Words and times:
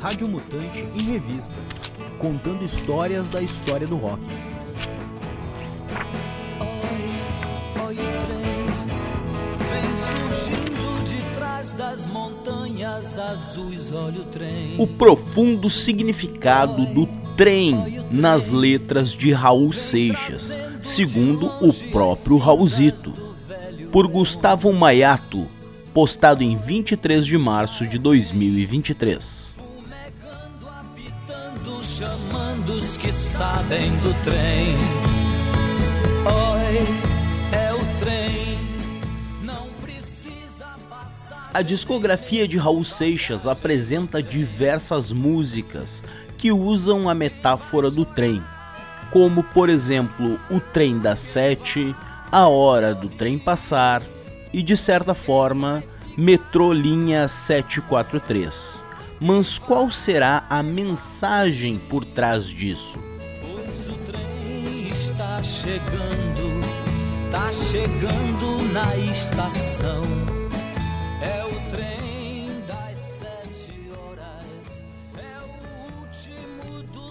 Rádio 0.00 0.28
Mutante 0.28 0.86
em 0.94 1.02
revista, 1.02 1.54
contando 2.18 2.64
histórias 2.64 3.28
da 3.28 3.40
história 3.42 3.86
do 3.86 3.96
rock. 3.96 4.22
das 11.76 12.06
montanhas 12.06 13.18
azuis, 13.18 13.92
olha 13.92 14.22
o 14.22 14.24
trem. 14.24 14.76
O 14.78 14.86
profundo 14.86 15.68
significado 15.68 16.86
do 16.86 17.06
trem 17.36 18.00
nas 18.10 18.48
letras 18.48 19.10
de 19.10 19.32
Raul 19.32 19.72
Seixas, 19.72 20.58
segundo 20.82 21.46
o 21.60 21.72
próprio 21.90 22.38
Raulzito. 22.38 23.12
Por 23.92 24.06
Gustavo 24.06 24.72
Maiato, 24.72 25.46
postado 25.92 26.42
em 26.42 26.56
23 26.56 27.26
de 27.26 27.36
março 27.36 27.86
de 27.86 27.98
2023. 27.98 29.55
Chamando 31.98 32.74
os 32.74 32.98
que 32.98 33.10
sabem 33.10 33.96
do 34.00 34.12
trem. 34.22 34.76
Oi. 36.26 37.16
A 41.54 41.62
discografia 41.62 42.46
de 42.46 42.58
Raul 42.58 42.84
Seixas 42.84 43.46
apresenta 43.46 44.22
diversas 44.22 45.10
músicas 45.10 46.04
que 46.36 46.52
usam 46.52 47.08
a 47.08 47.14
metáfora 47.14 47.90
do 47.90 48.04
trem, 48.04 48.44
como 49.10 49.42
por 49.42 49.70
exemplo 49.70 50.38
o 50.50 50.60
trem 50.60 50.98
das 50.98 51.18
sete, 51.18 51.96
a 52.30 52.46
hora 52.46 52.94
do 52.94 53.08
trem 53.08 53.38
passar 53.38 54.02
e 54.52 54.62
de 54.62 54.76
certa 54.76 55.14
forma 55.14 55.82
metrô 56.14 56.74
linha 56.74 57.26
743. 57.26 58.84
Mas 59.20 59.58
qual 59.58 59.90
será 59.90 60.46
a 60.50 60.62
mensagem 60.62 61.78
por 61.78 62.04
trás 62.04 62.46
disso? 62.46 62.98
Pois 63.40 63.88
o 63.88 63.94
trem 64.10 64.88
está 64.88 65.42
chegando, 65.42 66.60
está 67.26 67.52
chegando 67.52 68.62
na 68.72 68.96
estação. 69.10 70.36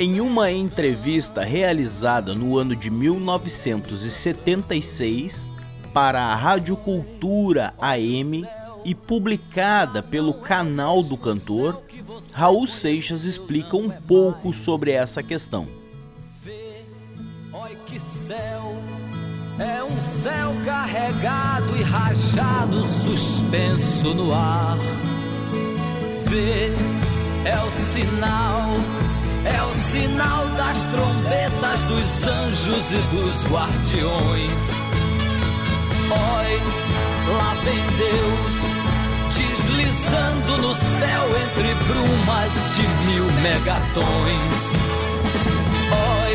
Em 0.00 0.20
uma 0.20 0.52
entrevista 0.52 1.42
realizada 1.42 2.32
no 2.32 2.56
ano 2.56 2.76
de 2.76 2.88
1976 2.88 5.50
para 5.92 6.22
a 6.22 6.36
Rádio 6.36 6.76
Cultura 6.76 7.74
AM 7.80 8.46
e 8.84 8.94
publicada 8.94 10.00
pelo 10.00 10.34
canal 10.34 11.02
do 11.02 11.16
cantor, 11.16 11.82
Raul 12.32 12.66
Seixas 12.66 13.24
explica 13.24 13.76
um 13.76 13.90
pouco 13.90 14.52
sobre 14.52 14.90
essa 14.90 15.22
questão. 15.22 15.66
que 17.86 17.98
céu, 17.98 18.76
é 19.58 19.82
um 19.82 20.00
céu 20.00 20.54
carregado 20.64 21.76
e 21.76 21.82
rajado, 21.82 22.84
suspenso 22.84 24.14
no 24.14 24.34
ar. 24.34 24.76
Vê, 26.26 26.70
é 27.48 27.58
o 27.64 27.70
sinal 27.70 28.74
é 29.44 29.62
o 29.62 29.74
sinal 29.74 30.46
das 30.56 30.86
trombetas 30.86 31.82
dos 31.82 32.26
anjos 32.26 32.92
e 32.92 32.96
dos 33.14 33.46
guardiões. 33.46 34.80
Oi, 36.10 36.60
lá 37.34 37.54
vem 37.64 37.80
Deus, 37.96 38.77
deslizando 39.28 40.58
no 40.62 40.74
céu 40.74 41.24
entre 41.44 41.74
brumas 41.86 42.68
de 42.74 42.82
mil 43.06 43.24
megatons. 43.42 44.58
Oi, 45.92 46.34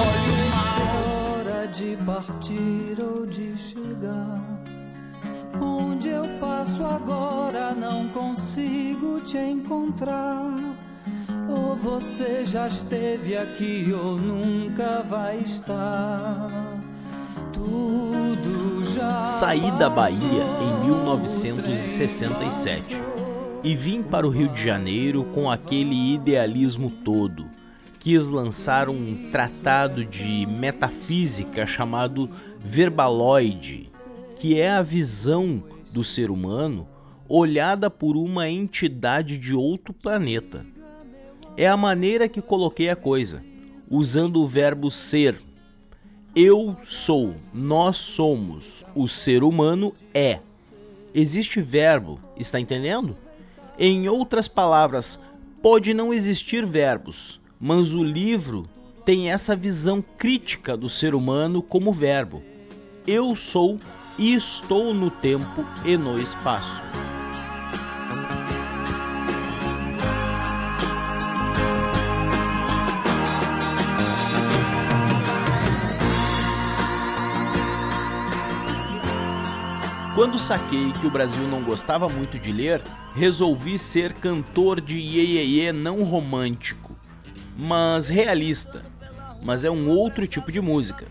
oi, 0.00 0.20
uma 0.46 1.38
hora 1.38 1.66
de 1.68 1.96
partir 2.04 2.96
ou 3.02 3.26
de 3.26 3.56
chegar. 3.58 4.40
Onde 5.60 6.08
eu 6.08 6.24
passo 6.40 6.84
agora 6.84 7.72
não 7.74 8.08
consigo 8.08 9.20
te 9.20 9.38
encontrar. 9.38 10.56
Ou 11.48 11.76
você 11.76 12.44
já 12.44 12.68
esteve 12.68 13.36
aqui 13.36 13.92
ou 13.92 14.16
nunca 14.16 15.02
vai 15.02 15.38
estar. 15.38 16.78
Tudo. 17.52 18.73
Saí 19.24 19.70
da 19.78 19.90
Bahia 19.90 20.44
em 20.60 20.86
1967 20.86 23.02
e 23.62 23.74
vim 23.74 24.02
para 24.02 24.26
o 24.26 24.30
Rio 24.30 24.48
de 24.48 24.62
Janeiro 24.62 25.24
com 25.34 25.50
aquele 25.50 26.14
idealismo 26.14 26.90
todo. 26.90 27.46
Quis 27.98 28.28
lançar 28.28 28.88
um 28.88 29.30
tratado 29.30 30.04
de 30.04 30.46
metafísica 30.46 31.66
chamado 31.66 32.30
Verbaloide, 32.58 33.88
que 34.36 34.60
é 34.60 34.70
a 34.70 34.82
visão 34.82 35.64
do 35.92 36.04
ser 36.04 36.30
humano 36.30 36.86
olhada 37.28 37.90
por 37.90 38.16
uma 38.16 38.48
entidade 38.48 39.38
de 39.38 39.54
outro 39.54 39.94
planeta 39.94 40.66
é 41.56 41.68
a 41.68 41.76
maneira 41.76 42.28
que 42.28 42.42
coloquei 42.42 42.90
a 42.90 42.96
coisa, 42.96 43.42
usando 43.90 44.42
o 44.42 44.48
verbo 44.48 44.90
ser. 44.90 45.40
Eu 46.36 46.76
sou, 46.84 47.36
nós 47.52 47.96
somos, 47.96 48.84
o 48.92 49.06
ser 49.06 49.44
humano 49.44 49.94
é. 50.12 50.40
Existe 51.14 51.60
verbo, 51.60 52.18
está 52.36 52.58
entendendo? 52.58 53.16
Em 53.78 54.08
outras 54.08 54.48
palavras, 54.48 55.16
pode 55.62 55.94
não 55.94 56.12
existir 56.12 56.66
verbos, 56.66 57.40
mas 57.60 57.94
o 57.94 58.02
livro 58.02 58.68
tem 59.04 59.30
essa 59.30 59.54
visão 59.54 60.02
crítica 60.02 60.76
do 60.76 60.88
ser 60.88 61.14
humano 61.14 61.62
como 61.62 61.92
verbo. 61.92 62.42
Eu 63.06 63.36
sou 63.36 63.78
e 64.18 64.34
estou 64.34 64.92
no 64.92 65.10
tempo 65.10 65.64
e 65.84 65.96
no 65.96 66.18
espaço. 66.18 66.82
Quando 80.14 80.38
saquei 80.38 80.92
que 80.92 81.08
o 81.08 81.10
Brasil 81.10 81.42
não 81.48 81.60
gostava 81.64 82.08
muito 82.08 82.38
de 82.38 82.52
ler, 82.52 82.80
resolvi 83.16 83.76
ser 83.76 84.12
cantor 84.12 84.80
de 84.80 84.96
iê 84.96 85.72
não 85.72 86.04
romântico, 86.04 86.96
mas 87.56 88.08
realista. 88.08 88.84
Mas 89.42 89.64
é 89.64 89.70
um 89.70 89.88
outro 89.88 90.24
tipo 90.24 90.52
de 90.52 90.60
música. 90.60 91.08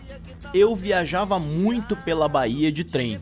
Eu 0.54 0.74
viajava 0.74 1.38
muito 1.38 1.94
pela 1.94 2.26
Bahia 2.26 2.72
de 2.72 2.82
trem. 2.82 3.20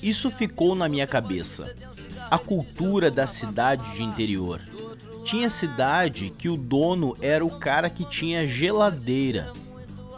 Isso 0.00 0.30
ficou 0.30 0.76
na 0.76 0.88
minha 0.88 1.06
cabeça. 1.06 1.74
A 2.30 2.38
cultura 2.38 3.10
da 3.10 3.26
cidade 3.26 3.90
de 3.96 4.04
interior. 4.04 4.60
Tinha 5.24 5.50
cidade 5.50 6.32
que 6.38 6.48
o 6.48 6.56
dono 6.56 7.16
era 7.20 7.44
o 7.44 7.58
cara 7.58 7.90
que 7.90 8.04
tinha 8.04 8.46
geladeira. 8.46 9.52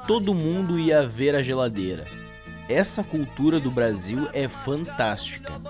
Todo 0.07 0.35
mundo 0.35 0.79
ia 0.79 1.07
ver 1.07 1.35
a 1.35 1.43
geladeira 1.43 2.26
essa 2.69 3.05
cultura 3.05 3.61
do 3.61 3.71
Brasil 3.71 4.29
é 4.33 4.49
fantástica. 4.49 5.61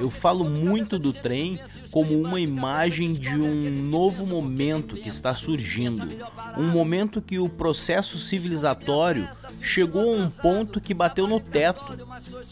Eu 0.00 0.10
falo 0.10 0.48
muito 0.48 0.98
do 0.98 1.12
trem 1.12 1.60
como 1.90 2.18
uma 2.18 2.40
imagem 2.40 3.12
de 3.12 3.36
um 3.38 3.82
novo 3.82 4.26
momento 4.26 4.96
que 4.96 5.08
está 5.08 5.34
surgindo, 5.34 6.08
um 6.56 6.68
momento 6.68 7.20
que 7.20 7.38
o 7.38 7.48
processo 7.48 8.18
civilizatório 8.18 9.28
chegou 9.60 10.14
a 10.14 10.16
um 10.16 10.30
ponto 10.30 10.80
que 10.80 10.94
bateu 10.94 11.26
no 11.26 11.40
teto. 11.40 12.06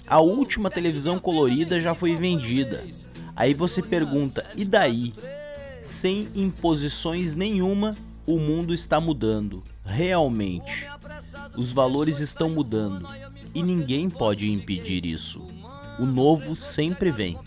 A 0.07 0.21
última 0.21 0.71
televisão 0.71 1.19
colorida 1.19 1.81
já 1.81 1.95
foi 1.95 2.15
vendida. 2.15 2.85
Aí 3.35 3.55
você 3.55 3.83
pergunta: 3.83 4.45
e 4.57 4.65
daí? 4.65 5.15
Sem 5.83 6.29
imposições 6.35 7.37
nenhuma, 7.37 7.97
o 8.27 8.41
mundo 8.41 8.75
está 8.75 9.01
mudando, 9.01 9.63
realmente. 9.85 10.89
Os 11.57 11.71
valores 11.71 12.19
estão 12.19 12.51
mudando 12.51 13.07
e 13.55 13.63
ninguém 13.63 14.09
pode 14.09 14.51
impedir 14.51 15.05
isso. 15.05 15.47
O 15.99 16.05
novo 16.05 16.55
sempre 16.55 17.11
vem. 17.11 17.39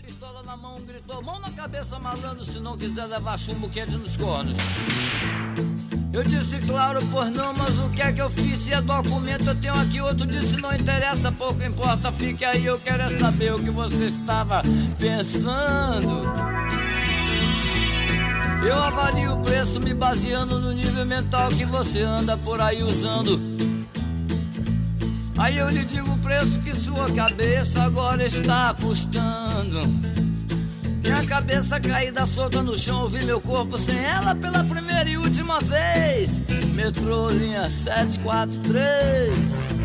Eu 6.12 6.24
disse, 6.24 6.58
claro, 6.66 7.06
por 7.06 7.26
não, 7.26 7.54
mas 7.54 7.78
o 7.78 7.88
que 7.90 8.02
é 8.02 8.12
que 8.12 8.20
eu 8.20 8.28
fiz? 8.28 8.58
Se 8.58 8.72
é 8.72 8.82
documento, 8.82 9.48
eu 9.48 9.54
tenho 9.54 9.74
aqui 9.74 10.00
outro. 10.00 10.26
Disse, 10.26 10.56
não 10.56 10.74
interessa, 10.74 11.30
pouco 11.30 11.62
importa, 11.62 12.10
fique 12.10 12.44
aí. 12.44 12.66
Eu 12.66 12.80
quero 12.80 13.04
é 13.04 13.18
saber 13.18 13.54
o 13.54 13.62
que 13.62 13.70
você 13.70 14.06
estava 14.06 14.62
pensando. 14.98 16.24
Eu 18.66 18.74
avalio 18.74 19.34
o 19.34 19.40
preço 19.40 19.80
me 19.80 19.94
baseando 19.94 20.58
no 20.60 20.72
nível 20.72 21.06
mental 21.06 21.48
que 21.50 21.64
você 21.64 22.02
anda 22.02 22.36
por 22.36 22.60
aí 22.60 22.82
usando. 22.82 23.40
Aí 25.40 25.56
eu 25.56 25.70
lhe 25.70 25.82
digo 25.86 26.12
o 26.12 26.18
preço 26.18 26.60
que 26.60 26.74
sua 26.74 27.10
cabeça 27.12 27.82
agora 27.82 28.26
está 28.26 28.74
custando. 28.74 29.80
Minha 31.02 31.24
cabeça 31.26 31.80
caída 31.80 32.26
solta 32.26 32.62
no 32.62 32.78
chão, 32.78 33.04
ouvi 33.04 33.24
meu 33.24 33.40
corpo 33.40 33.78
sem 33.78 33.98
ela 33.98 34.34
pela 34.34 34.62
primeira 34.62 35.08
e 35.08 35.16
última 35.16 35.58
vez. 35.60 36.42
Metrô 36.74 37.30
linha 37.30 37.70
743. 37.70 39.79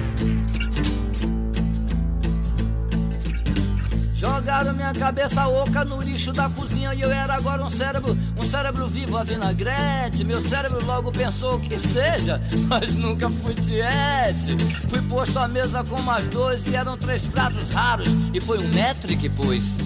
Jogaram 4.26 4.74
minha 4.74 4.92
cabeça 4.92 5.48
oca 5.48 5.86
no 5.86 6.02
lixo 6.02 6.34
da 6.34 6.50
cozinha 6.50 6.96
e 6.96 7.02
eu 7.02 7.12
era 7.12 7.36
agora 7.36 7.64
um 7.64 7.70
cérebro, 7.70 8.18
um 8.36 8.42
cérebro 8.42 8.88
vivo 8.88 9.18
a 9.20 9.24
vinagrete. 9.24 10.24
Meu 10.24 10.42
cérebro 10.42 10.84
logo 10.84 11.12
pensou 11.12 11.60
que 11.60 11.78
seja, 11.78 12.42
mas 12.68 12.96
nunca 12.96 13.30
fui 13.30 13.54
tiete. 13.54 14.58
Fui 14.88 15.00
posto 15.04 15.38
à 15.38 15.48
mesa 15.48 15.84
com 15.84 16.02
mais 16.02 16.28
dois 16.28 16.66
e 16.66 16.76
eram 16.76 16.98
três 16.98 17.28
pratos 17.28 17.70
raros 17.70 18.08
e 18.34 18.42
foi 18.42 18.58
um 18.58 18.72
que 19.20 19.30
pus. 19.30 19.78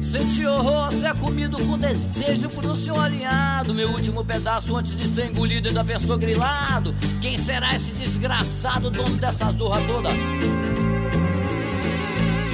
Senti 0.00 0.46
horror 0.46 0.92
ser 0.92 1.14
comido 1.14 1.58
com 1.66 1.76
desejo 1.76 2.48
por 2.48 2.64
um 2.64 2.76
senhor 2.76 3.00
alinhado. 3.00 3.74
Meu 3.74 3.90
último 3.90 4.24
pedaço 4.24 4.76
antes 4.76 4.94
de 4.94 5.08
ser 5.08 5.30
engolido 5.30 5.66
ainda 5.66 5.84
pensou 5.84 6.16
grilado. 6.16 6.94
Quem 7.20 7.36
será 7.36 7.74
esse 7.74 7.92
desgraçado 7.94 8.88
dono 8.88 9.16
dessa 9.16 9.50
zorra 9.50 9.80
toda? 9.88 10.10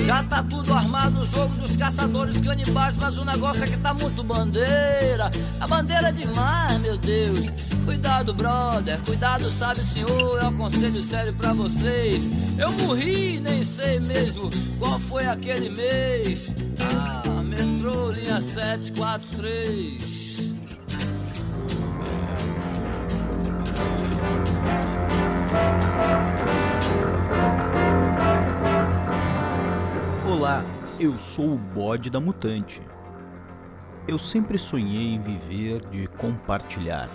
Já 0.07 0.23
tá 0.23 0.41
tudo 0.41 0.73
armado 0.73 1.19
no 1.19 1.25
jogo 1.25 1.57
dos 1.57 1.77
caçadores 1.77 2.41
canibais, 2.41 2.97
mas 2.97 3.19
o 3.19 3.25
negócio 3.25 3.65
é 3.65 3.67
que 3.67 3.77
tá 3.77 3.93
muito 3.93 4.23
bandeira. 4.23 5.29
Tá 5.59 5.67
bandeira 5.67 6.13
demais, 6.13 6.79
meu 6.79 6.97
Deus. 6.97 7.53
Cuidado, 7.85 8.33
brother, 8.33 9.01
cuidado, 9.01 9.51
sabe, 9.51 9.85
senhor. 9.85 10.41
É 10.41 10.47
um 10.47 10.57
conselho 10.57 11.03
sério 11.03 11.35
pra 11.35 11.53
vocês. 11.53 12.31
Eu 12.57 12.71
morri, 12.71 13.41
nem 13.41 13.65
sei 13.65 13.99
mesmo 13.99 14.49
qual 14.79 15.01
foi 15.01 15.27
aquele 15.27 15.71
mês. 15.71 16.55
Ah, 16.81 17.43
metrô, 17.43 18.13
linha 18.13 18.41
743. 18.41 20.17
Olá, 30.47 30.63
eu 31.01 31.13
sou 31.19 31.55
o 31.55 31.59
bode 31.59 32.09
da 32.09 32.21
mutante. 32.21 32.81
Eu 34.07 34.17
sempre 34.17 34.57
sonhei 34.57 35.13
em 35.13 35.19
viver 35.19 35.85
de 35.87 36.07
compartilhar, 36.07 37.11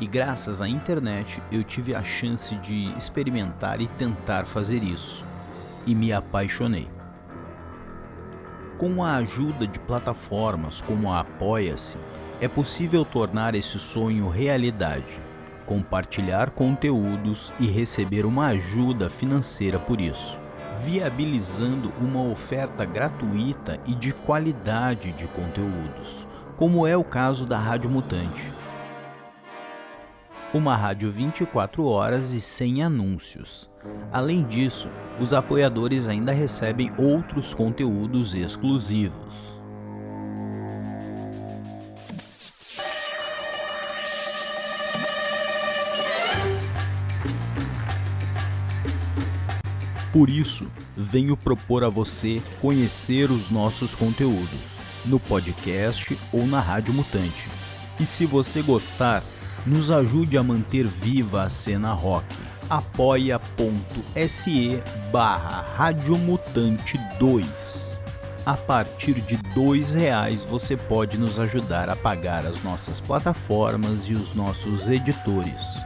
e 0.00 0.08
graças 0.08 0.60
à 0.60 0.66
internet 0.66 1.40
eu 1.52 1.62
tive 1.62 1.94
a 1.94 2.02
chance 2.02 2.52
de 2.56 2.86
experimentar 2.98 3.80
e 3.80 3.86
tentar 3.86 4.44
fazer 4.44 4.82
isso, 4.82 5.24
e 5.86 5.94
me 5.94 6.12
apaixonei. 6.12 6.88
Com 8.76 9.04
a 9.04 9.18
ajuda 9.18 9.68
de 9.68 9.78
plataformas 9.78 10.80
como 10.80 11.12
a 11.12 11.20
Apoia-se, 11.20 11.96
é 12.40 12.48
possível 12.48 13.04
tornar 13.04 13.54
esse 13.54 13.78
sonho 13.78 14.28
realidade, 14.28 15.20
compartilhar 15.64 16.50
conteúdos 16.50 17.52
e 17.60 17.68
receber 17.68 18.26
uma 18.26 18.48
ajuda 18.48 19.08
financeira 19.08 19.78
por 19.78 20.00
isso 20.00 20.42
viabilizando 20.84 21.90
uma 21.98 22.22
oferta 22.22 22.84
gratuita 22.84 23.80
e 23.86 23.94
de 23.94 24.12
qualidade 24.12 25.12
de 25.12 25.26
conteúdos, 25.28 26.28
como 26.56 26.86
é 26.86 26.94
o 26.94 27.02
caso 27.02 27.46
da 27.46 27.58
Rádio 27.58 27.88
Mutante. 27.88 28.52
Uma 30.52 30.76
rádio 30.76 31.10
24 31.10 31.84
horas 31.86 32.32
e 32.32 32.40
sem 32.40 32.82
anúncios. 32.82 33.70
Além 34.12 34.44
disso, 34.44 34.90
os 35.18 35.32
apoiadores 35.32 36.06
ainda 36.06 36.32
recebem 36.32 36.92
outros 36.98 37.54
conteúdos 37.54 38.34
exclusivos. 38.34 39.58
Por 50.14 50.30
isso, 50.30 50.66
venho 50.96 51.36
propor 51.36 51.82
a 51.82 51.88
você 51.88 52.40
conhecer 52.60 53.32
os 53.32 53.50
nossos 53.50 53.96
conteúdos 53.96 54.78
no 55.04 55.18
podcast 55.18 56.16
ou 56.32 56.46
na 56.46 56.60
Rádio 56.60 56.94
Mutante. 56.94 57.50
E 57.98 58.06
se 58.06 58.24
você 58.24 58.62
gostar, 58.62 59.24
nos 59.66 59.90
ajude 59.90 60.38
a 60.38 60.42
manter 60.44 60.86
viva 60.86 61.42
a 61.42 61.50
cena 61.50 61.92
rock. 61.92 62.32
apoia.se 62.70 63.40
barra 65.10 65.62
Radiomutante 65.76 66.96
2 67.18 67.98
A 68.46 68.54
partir 68.54 69.14
de 69.14 69.36
dois 69.52 69.90
reais 69.90 70.42
você 70.42 70.76
pode 70.76 71.18
nos 71.18 71.40
ajudar 71.40 71.90
a 71.90 71.96
pagar 71.96 72.46
as 72.46 72.62
nossas 72.62 73.00
plataformas 73.00 74.08
e 74.08 74.12
os 74.12 74.32
nossos 74.32 74.88
editores. 74.88 75.82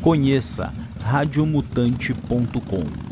Conheça 0.00 0.72
radiomutante.com 1.00 3.11